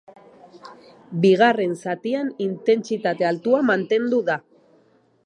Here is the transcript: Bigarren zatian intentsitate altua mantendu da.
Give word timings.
Bigarren 1.25 1.75
zatian 1.83 2.33
intentsitate 2.47 3.29
altua 3.33 3.63
mantendu 3.71 4.23
da. 4.31 4.39